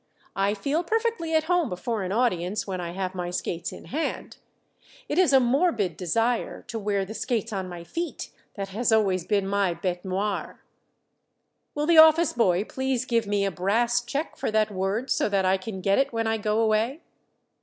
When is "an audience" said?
2.01-2.65